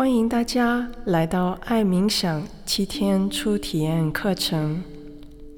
[0.00, 4.82] 欢迎大家来到爱冥想七天初体验课程。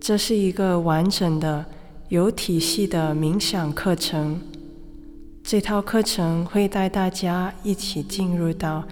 [0.00, 1.64] 这是一个完整的、
[2.08, 4.40] 有体系的冥想课程。
[5.44, 8.84] 这套课程会带大家一起进入到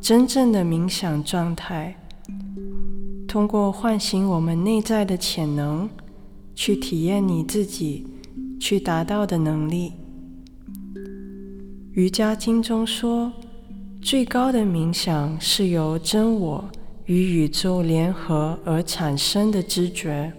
[0.00, 1.96] 真正的冥想状态，
[3.28, 5.88] 通过唤醒我们内在的潜能，
[6.56, 8.04] 去体验你自己
[8.58, 9.92] 去达到的能力。
[11.92, 13.32] 瑜伽经中说。
[14.06, 16.64] 最高的冥想是由真我
[17.06, 20.32] 与宇宙联合而产生的知觉，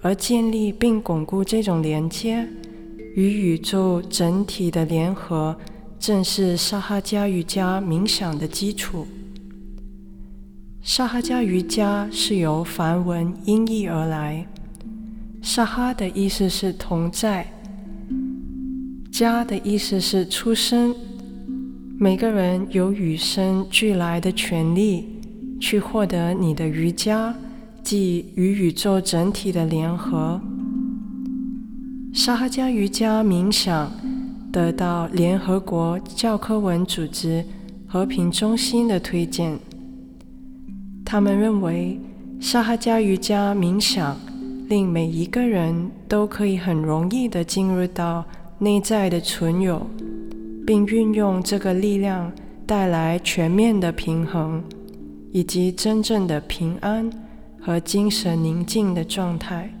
[0.00, 2.48] 而建立并巩固这种连接
[3.16, 5.58] 与宇宙整体的联合，
[5.98, 9.08] 正是沙哈加瑜伽冥想的基础。
[10.80, 14.46] 沙哈加瑜伽是由梵文音译而来，
[15.42, 17.52] 沙哈的意思是同在，
[19.10, 20.94] 加的意思是出生。
[21.96, 25.06] 每个人有与生俱来的权利，
[25.60, 27.32] 去获得你的瑜伽，
[27.84, 30.40] 即与宇宙整体的联合。
[32.12, 33.92] 沙哈加瑜伽冥想
[34.52, 37.44] 得到联合国教科文组织
[37.86, 39.56] 和平中心的推荐。
[41.04, 42.00] 他们认为，
[42.40, 44.16] 沙哈加瑜伽冥想
[44.68, 48.24] 令每一个人都可以很容易的进入到
[48.58, 49.86] 内在的存有。
[50.66, 52.32] 并运用这个力量
[52.66, 54.62] 带来全面的平衡，
[55.32, 57.10] 以及真正的平安
[57.60, 59.72] 和精神宁静的状态。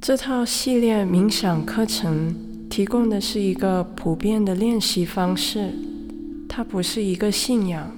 [0.00, 2.34] 这套系列冥想课程
[2.68, 5.72] 提供的是一个普遍的练习方式，
[6.48, 7.94] 它不是一个信仰，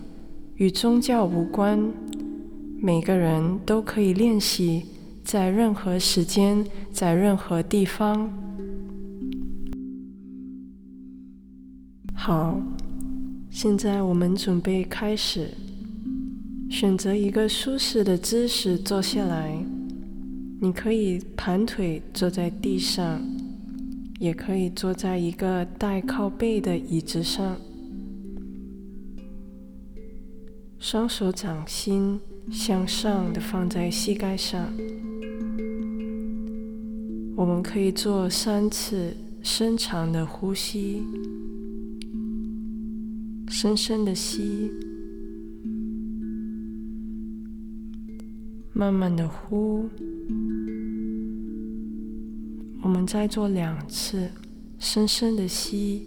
[0.57, 1.81] 与宗教无关。
[2.79, 4.85] 每个人都可以练习，
[5.25, 8.44] 在任何时间，在任何地方。
[12.27, 12.59] 好，
[13.51, 15.51] 现在我们准备开始。
[16.71, 19.55] 选择一个舒适的姿势坐下来。
[20.59, 23.21] 你可以盘腿坐在地上，
[24.19, 27.59] 也可以坐在一个带靠背的椅子上。
[30.79, 32.19] 双手掌心
[32.51, 34.73] 向上的放在膝盖上。
[37.37, 41.03] 我们可以做三次深长的呼吸。
[43.49, 44.71] 深深的吸，
[48.73, 49.89] 慢慢的呼。
[52.83, 54.31] 我们再做两次，
[54.79, 56.07] 深深的吸，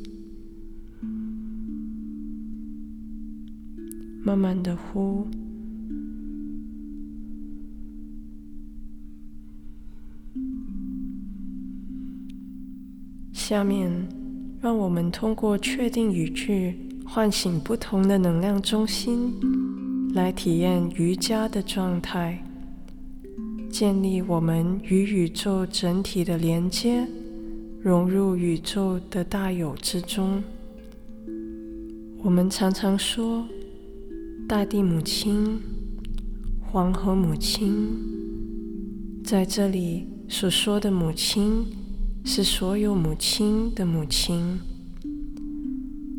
[4.23, 5.25] 慢慢的呼。
[13.31, 14.07] 下面，
[14.59, 16.86] 让我们通过确定语句。
[17.09, 19.33] 唤醒不同的能量中心，
[20.13, 22.43] 来体验瑜伽的状态，
[23.71, 27.07] 建立我们与宇宙整体的连接，
[27.81, 30.43] 融入宇宙的大有之中。
[32.21, 33.47] 我们常常说，
[34.47, 35.59] 大地母亲、
[36.61, 37.87] 黄河母亲，
[39.23, 41.65] 在这里所说的母亲，
[42.25, 44.59] 是所有母亲的母亲。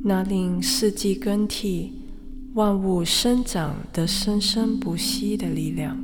[0.04, 1.92] 那令四季更替、
[2.54, 5.98] 万物生长的生生不息的力量。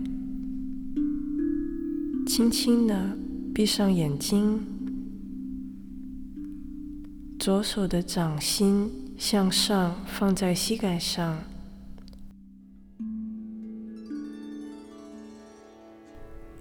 [2.27, 3.17] 轻轻的
[3.55, 4.61] 闭上眼睛，
[7.39, 11.39] 左手的掌心向上放在膝盖上。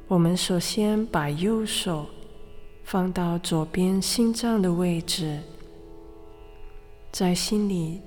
[0.07, 2.05] 我们首先把右手
[2.83, 5.39] 放到左边心脏的位置。
[7.13, 8.01] 在心里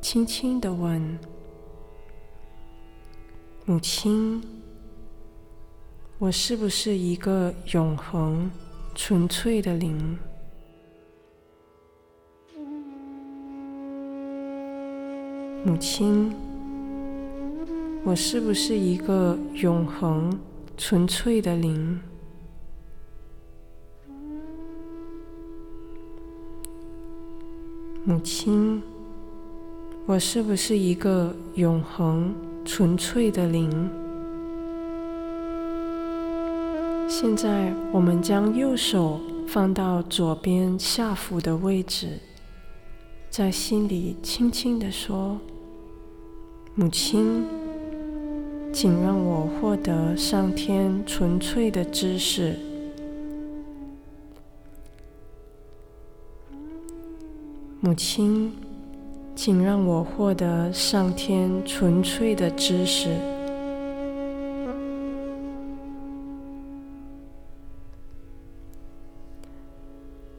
[0.00, 1.18] 轻轻的问
[3.66, 4.40] ：“母亲，
[6.20, 8.48] 我是不是一个永恒、
[8.94, 10.16] 纯粹的灵？
[15.66, 16.32] 母亲，
[18.04, 20.38] 我是不是一个永恒、
[20.76, 22.00] 纯粹的灵？”
[28.04, 28.82] 母亲，
[30.06, 32.34] 我是不是一个永恒、
[32.64, 33.88] 纯粹的灵？
[37.06, 42.18] 现在，我们将右手放到左边下腹的位置，
[43.30, 45.38] 在心里轻轻的说
[46.74, 47.44] ：“母亲，
[48.72, 52.58] 请让我获得上天纯粹的知识。”
[57.84, 58.52] 母亲，
[59.34, 63.08] 请让我获得上天纯粹的知识。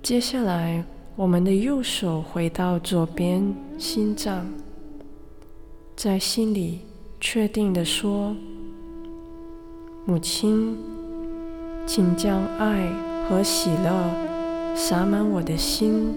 [0.02, 0.86] 接下来，
[1.18, 4.48] 我们的右手回到左边心脏，
[5.98, 6.80] 在心里
[7.20, 8.34] 确定的说
[10.08, 10.78] ：“母亲，
[11.86, 12.90] 请将爱
[13.28, 16.14] 和喜乐洒满我的心，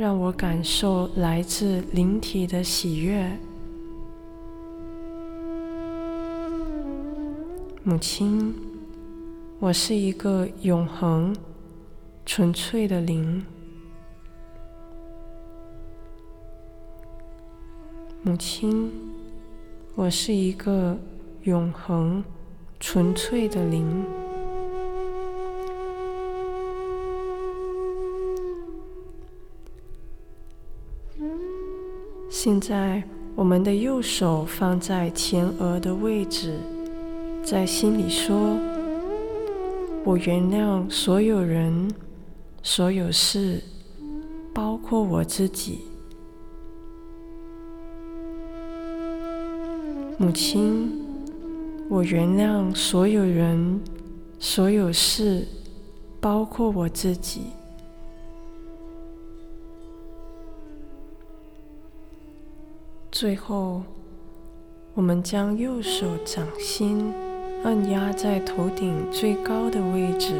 [0.00, 3.30] 让我感受来自灵体的喜悦。
[7.82, 8.54] 母亲，
[9.58, 11.36] 我是一个永恒。”
[12.24, 13.44] 纯粹的灵，
[18.22, 18.90] 母亲，
[19.94, 20.96] 我是一个
[21.42, 22.24] 永恒、
[22.78, 24.19] 纯粹的灵。
[32.42, 33.02] 现在，
[33.34, 36.54] 我们的右手放在前额的位置，
[37.44, 38.56] 在心里说
[40.06, 41.92] ：“我原谅所有人。”
[42.64, 43.62] 所有事，
[44.54, 45.80] 包括我自己，
[50.16, 50.90] 母亲，
[51.90, 53.78] 我原谅所有人、
[54.38, 55.46] 所有事，
[56.18, 57.42] 包括我自己。
[63.20, 63.82] 最后，
[64.94, 67.12] 我们将右手掌心
[67.62, 70.32] 按压在头顶最高的位置。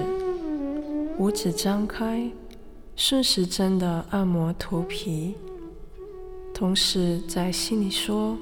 [1.18, 2.30] 五指张开，
[2.96, 5.34] 顺时针的按摩头皮，
[6.54, 8.34] 同时在心里说：“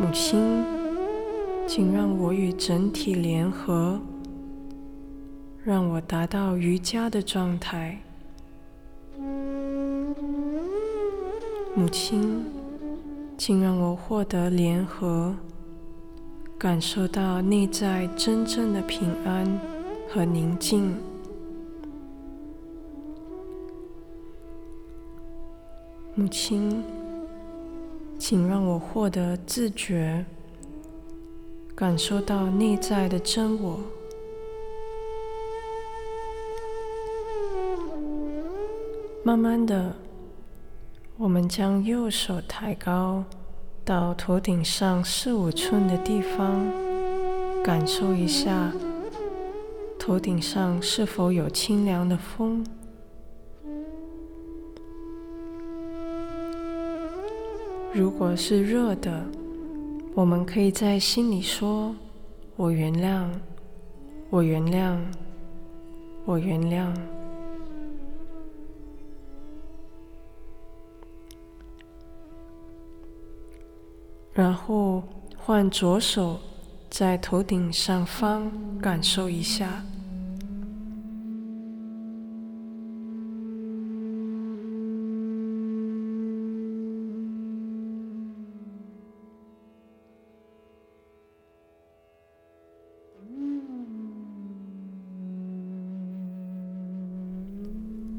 [0.00, 0.64] 母亲，
[1.66, 4.00] 请让我与整体联合，
[5.62, 8.00] 让我达到瑜伽的状态。
[11.74, 12.44] 母亲，
[13.36, 15.34] 请让我获得联合，
[16.58, 19.46] 感受到内在真正的平安。”
[20.14, 20.94] 和宁静，
[26.14, 26.84] 母亲，
[28.18, 30.26] 请让我获得自觉，
[31.74, 33.80] 感受到内在的真我。
[39.24, 39.96] 慢慢的，
[41.22, 43.22] 我们将右手抬高
[43.84, 46.66] 到头顶上四五寸的地方，
[47.62, 48.72] 感受一下。
[50.00, 52.66] 头顶上是否有清凉的风？
[57.92, 59.24] 如果是热的，
[60.14, 61.94] 我们可以在心里说
[62.58, 63.28] ：“我原谅，
[64.28, 64.98] 我原谅，
[66.24, 66.92] 我原谅。”
[74.32, 75.02] 然后
[75.36, 76.38] 换左手。
[76.94, 79.82] 在头顶上方感受一下。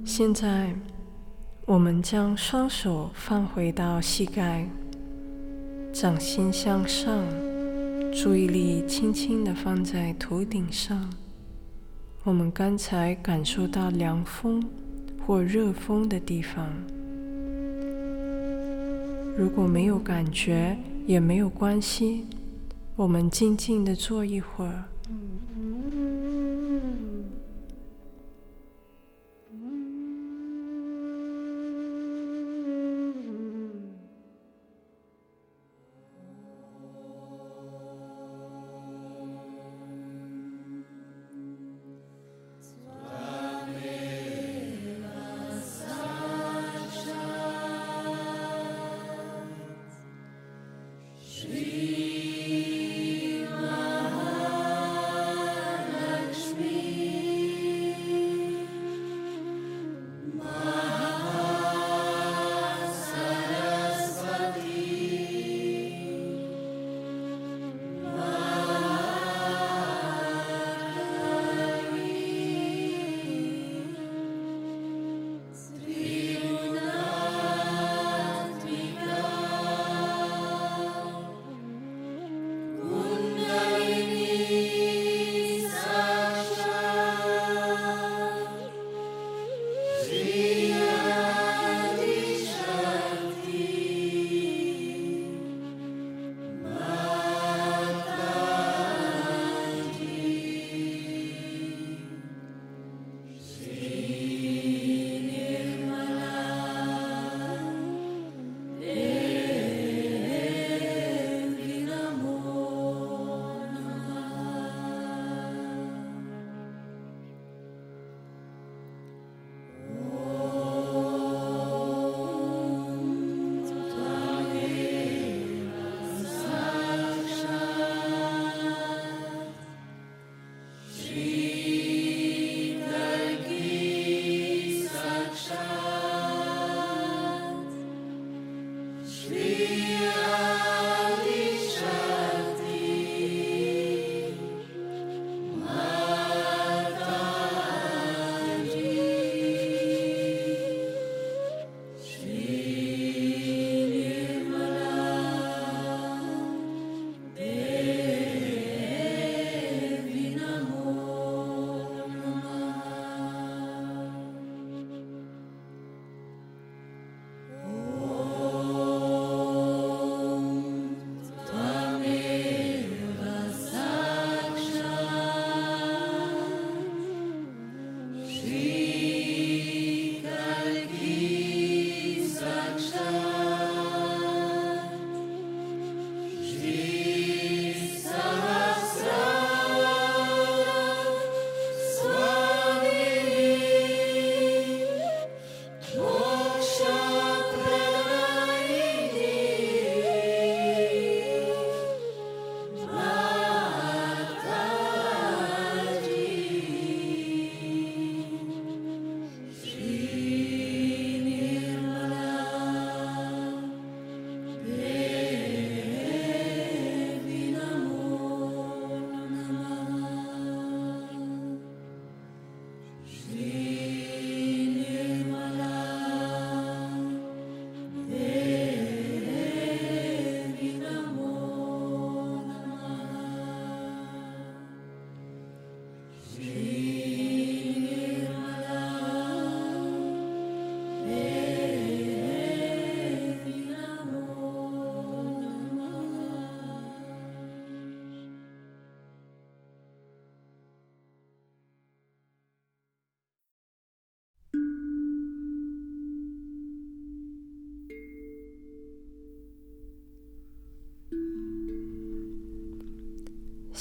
[0.03, 0.73] 现在，
[1.67, 4.67] 我们将双手放回到膝盖，
[5.93, 7.23] 掌心向上。
[8.11, 11.07] 注意力轻轻的放在头顶上。
[12.23, 14.63] 我们刚才感受到凉风
[15.25, 16.67] 或热风的地方，
[19.37, 22.25] 如果没有感觉也没有关系，
[22.95, 24.83] 我们静静的坐一会儿。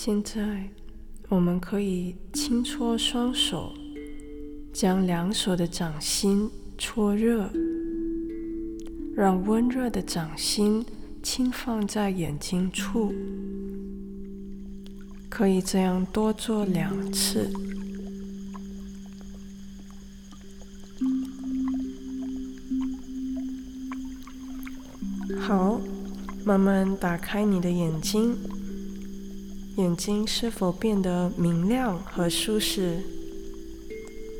[0.04, 0.68] 现在，
[1.28, 3.72] 我们可以轻搓双手，
[4.72, 7.48] 将两手的掌心搓热，
[9.14, 10.84] 让温热的掌心
[11.22, 13.14] 轻放在眼睛处。
[15.28, 17.48] 可以这样多做两次。
[25.38, 25.80] 好，
[26.44, 28.36] 慢慢打开你的眼睛。
[29.82, 33.00] 眼睛是否变得明亮和舒适？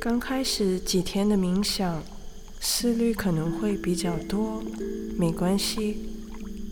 [0.00, 2.00] 刚开始几天的冥想，
[2.60, 4.62] 思虑可能会比较多，
[5.18, 5.96] 没关系，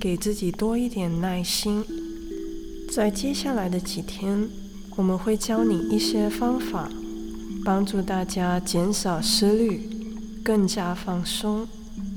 [0.00, 1.84] 给自己多一点耐心。
[2.88, 4.48] 在接下来的几天，
[4.94, 6.88] 我们会教你一些方法，
[7.64, 9.90] 帮助大家减少思虑，
[10.44, 11.66] 更加放松，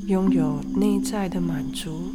[0.05, 2.11] 拥有内在的满足。